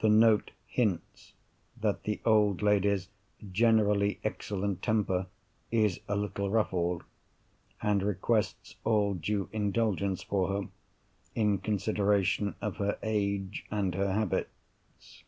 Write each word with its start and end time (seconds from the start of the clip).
The 0.00 0.08
note 0.08 0.52
hints 0.64 1.34
that 1.78 2.04
the 2.04 2.22
old 2.24 2.62
lady's 2.62 3.10
generally 3.52 4.18
excellent 4.24 4.80
temper 4.82 5.26
is 5.70 6.00
a 6.08 6.16
little 6.16 6.48
ruffled, 6.50 7.04
and 7.82 8.02
requests 8.02 8.76
all 8.84 9.12
due 9.12 9.50
indulgence 9.52 10.22
for 10.22 10.48
her, 10.48 10.68
in 11.34 11.58
consideration 11.58 12.54
of 12.62 12.76
her 12.78 12.98
age 13.02 13.66
and 13.70 13.94
her 13.94 14.14
habits. 14.14 15.24